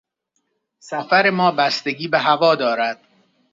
سفر 0.79 1.29
ما 1.29 1.51
بستگی 1.51 2.07
به 2.07 2.19
هوا 2.19 2.55
دارد. 2.55 2.99